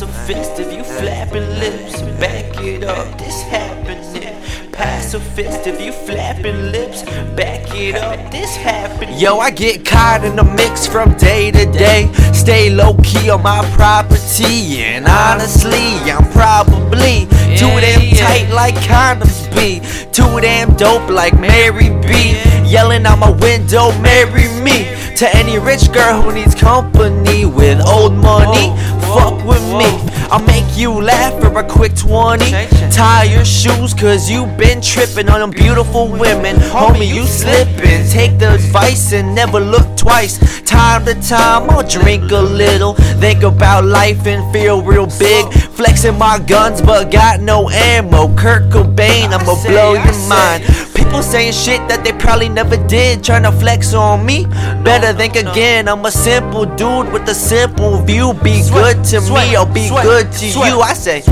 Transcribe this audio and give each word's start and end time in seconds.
Pacifist 0.00 0.58
if 0.58 0.72
you 0.72 0.82
flapping 0.82 1.46
lips. 1.58 2.00
Back 2.18 2.58
it 2.64 2.84
up, 2.84 3.18
this 3.18 3.42
happening. 3.42 4.72
Pacifist 4.72 5.66
if 5.66 5.78
you 5.78 5.92
flapping 5.92 6.72
lips. 6.72 7.02
Back 7.36 7.68
it 7.74 7.96
up, 7.96 8.30
this 8.30 8.56
happening. 8.56 9.18
Yo, 9.18 9.36
I 9.36 9.50
get 9.50 9.84
caught 9.84 10.24
in 10.24 10.36
the 10.36 10.44
mix 10.44 10.86
from 10.86 11.12
day 11.18 11.50
to 11.50 11.66
day. 11.70 12.10
Stay 12.32 12.70
low 12.70 12.96
key 13.04 13.28
on 13.28 13.42
my 13.42 13.62
property, 13.76 14.80
and 14.80 15.06
honestly, 15.06 15.98
I'm 16.10 16.24
probably 16.32 17.26
too 17.58 17.68
damn 17.68 18.00
tight 18.16 18.48
like 18.54 18.76
condoms 18.76 19.54
be. 19.54 19.80
Too 20.12 20.40
damn 20.40 20.74
dope 20.76 21.10
like 21.10 21.38
Mary 21.38 21.90
B. 22.08 22.40
Yelling 22.66 23.04
out 23.04 23.18
my 23.18 23.32
window, 23.32 23.92
marry 24.00 24.48
me. 24.64 24.96
To 25.16 25.36
any 25.36 25.58
rich 25.58 25.92
girl 25.92 26.22
who 26.22 26.32
needs 26.32 26.54
company 26.54 27.44
with 27.44 27.86
old 27.86 28.14
money, 28.14 28.72
oh. 28.72 28.89
Fuck 29.14 29.44
with 29.44 29.62
me. 29.74 29.90
I'll 30.30 30.44
make 30.46 30.76
you 30.76 30.90
laugh 30.92 31.34
for 31.42 31.58
a 31.58 31.66
quick 31.66 31.94
20. 31.96 32.50
Tie 32.90 33.24
your 33.24 33.44
shoes, 33.44 33.92
cause 33.94 34.30
you 34.30 34.46
been 34.56 34.80
tripping 34.80 35.28
on 35.28 35.40
them 35.40 35.50
beautiful 35.50 36.08
women. 36.08 36.56
Homie, 36.56 37.08
you 37.12 37.24
slipping. 37.24 38.06
Take 38.08 38.38
and 38.74 39.34
never 39.34 39.58
look 39.58 39.96
twice. 39.96 40.38
Time 40.62 41.04
to 41.04 41.14
time, 41.14 41.68
I'll 41.70 41.86
drink 41.86 42.30
a 42.30 42.40
little. 42.40 42.94
Think 43.18 43.42
about 43.42 43.84
life 43.84 44.26
and 44.26 44.52
feel 44.52 44.82
real 44.82 45.06
big. 45.18 45.52
Flexing 45.52 46.18
my 46.18 46.38
guns, 46.38 46.80
but 46.80 47.10
got 47.10 47.40
no 47.40 47.68
ammo. 47.70 48.34
Kurt 48.36 48.70
Cobain, 48.70 49.32
I'ma 49.32 49.54
blow 49.66 49.94
your 49.94 50.28
mind. 50.28 50.64
People 50.94 51.22
saying 51.22 51.52
shit 51.52 51.80
that 51.88 52.04
they 52.04 52.12
probably 52.12 52.48
never 52.48 52.76
did, 52.86 53.24
trying 53.24 53.42
to 53.42 53.52
flex 53.52 53.94
on 53.94 54.24
me. 54.24 54.46
Better 54.84 55.12
think 55.12 55.34
again, 55.34 55.88
I'm 55.88 56.04
a 56.04 56.10
simple 56.10 56.64
dude 56.64 57.12
with 57.12 57.28
a 57.28 57.34
simple 57.34 58.00
view. 58.02 58.34
Be 58.34 58.62
good 58.70 59.02
to 59.06 59.20
me 59.20 59.56
or 59.56 59.66
be 59.66 59.88
good 59.88 60.30
to 60.32 60.46
you. 60.46 60.80
I 60.80 60.94
say, 60.94 61.22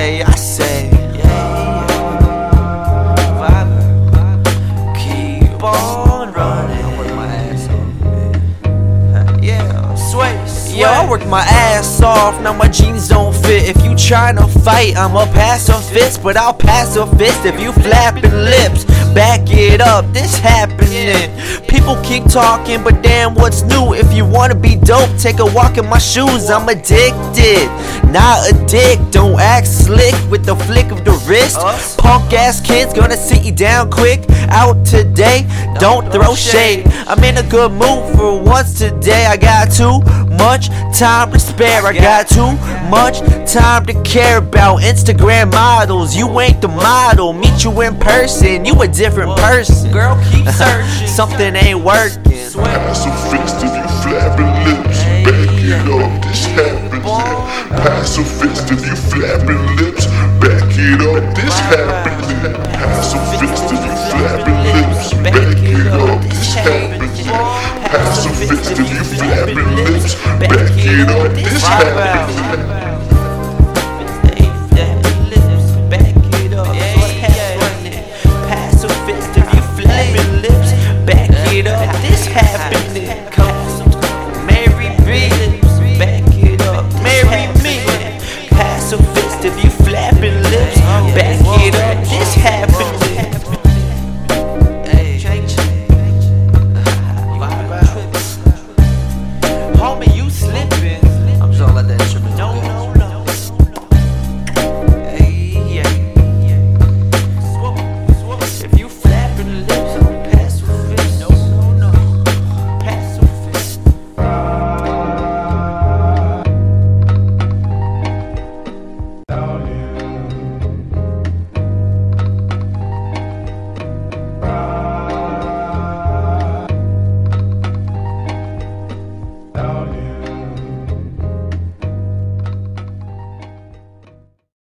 say, 0.00 0.22
I 0.22 0.34
say, 0.34 0.90
yeah, 1.18 1.86
yeah. 3.40 3.72
Keep 4.96 5.62
on 5.62 6.32
running. 6.32 6.84
I 6.84 6.98
work 6.98 7.12
my 7.14 7.26
ass 7.26 7.68
off. 7.68 9.42
Yeah, 9.42 9.94
Sway, 9.94 10.34
Yo, 10.78 10.86
I 10.88 11.08
work 11.10 11.26
my 11.26 11.42
ass 11.42 12.00
off, 12.02 12.40
now 12.42 12.54
my 12.54 12.68
jeans 12.68 13.08
don't 13.08 13.34
fit. 13.34 13.68
If 13.68 13.84
you 13.84 13.90
tryna 13.90 14.48
fight, 14.64 14.96
I'ma 14.96 15.26
pass 15.26 15.68
a 15.68 15.72
pacifist, 15.72 16.22
but 16.22 16.36
I'll 16.36 16.54
pass 16.54 16.96
a 16.96 17.06
fist 17.18 17.44
if 17.44 17.60
you 17.60 17.72
flapping 17.72 18.32
lips. 18.32 18.84
Back 19.14 19.42
it 19.50 19.80
up, 19.80 20.04
this 20.14 20.38
happening. 20.38 21.30
People 21.80 21.96
keep 22.04 22.24
talking, 22.24 22.84
but 22.84 23.02
damn, 23.02 23.34
what's 23.34 23.62
new? 23.62 23.94
If 23.94 24.12
you 24.12 24.26
wanna 24.26 24.54
be 24.54 24.76
dope, 24.76 25.08
take 25.16 25.38
a 25.38 25.46
walk 25.46 25.78
in 25.78 25.88
my 25.88 25.96
shoes. 25.96 26.50
I'm 26.50 26.68
addicted, 26.68 27.68
not 28.12 28.46
a 28.50 28.66
dick. 28.66 28.98
Don't 29.10 29.40
act 29.40 29.66
slick 29.66 30.14
with 30.30 30.44
the 30.44 30.56
flick 30.56 30.90
of 30.92 31.06
the 31.06 31.12
wrist. 31.26 31.58
Punk 31.96 32.34
ass 32.34 32.60
kids 32.60 32.92
gonna 32.92 33.16
sit 33.16 33.42
you 33.42 33.52
down 33.52 33.90
quick. 33.90 34.20
Out 34.50 34.84
today, 34.84 35.46
don't 35.78 36.12
throw 36.12 36.34
shade. 36.34 36.86
I'm 37.06 37.24
in 37.24 37.38
a 37.38 37.48
good 37.48 37.72
mood 37.72 38.14
for 38.14 38.38
once 38.38 38.78
today. 38.78 39.24
I 39.24 39.38
got 39.38 39.72
too 39.72 40.00
much 40.40 40.68
time 40.98 41.30
to 41.32 41.38
spare. 41.38 41.84
I 41.84 41.92
got 41.92 42.26
too 42.28 42.52
much 42.88 43.20
time 43.52 43.84
to 43.86 43.94
care 44.02 44.38
about 44.38 44.80
Instagram 44.80 45.52
models. 45.52 46.16
You 46.16 46.40
ain't 46.40 46.60
the 46.60 46.68
model. 46.68 47.32
Meet 47.32 47.64
you 47.64 47.80
in 47.82 47.96
person. 47.98 48.64
You 48.64 48.80
a 48.80 48.88
different 48.88 49.36
person. 49.38 49.92
Girl, 49.92 50.16
keep 50.32 50.46
searching. 50.60 51.06
Something 51.06 51.54
ain't 51.54 51.84
working. 51.84 52.30
Pacifist 52.56 53.62
if 53.62 53.72
you 53.76 53.86
flapping 54.02 54.52
lips, 54.64 54.98
back 55.24 55.52
it 55.60 55.86
up, 55.86 56.22
this 56.24 56.46
happens. 56.46 57.04
Pacifist 57.84 58.70
if 58.72 58.80
you 58.86 58.96
flapping 58.96 59.62
lips, 59.76 60.06
back 60.40 60.72
it 60.74 61.00
up, 61.00 61.24
this 61.36 61.56
happens. 61.70 62.26
Pacifist 62.74 63.42
if 63.42 63.50
you 63.50 63.59
you 70.90 71.06
know? 71.06 71.28
This 71.28 71.62
track. 71.62 72.26
This 82.02 82.26
happening 82.26 83.06
Mary 84.46 84.88
Back 85.98 86.24
it 86.34 86.60
up, 86.62 86.84
Mary 87.02 87.46
me. 87.62 87.84
Pass 88.48 88.92
a 88.92 88.98
fist 89.14 89.44
if 89.44 89.62
you 89.62 89.70
flapping 89.70 90.42
lips. 90.42 90.78
Back 91.14 91.40
it 91.62 91.74
up. 91.74 92.19